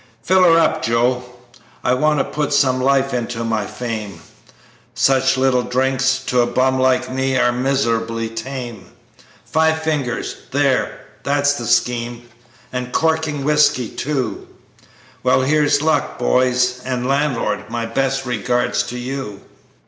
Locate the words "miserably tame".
7.51-8.89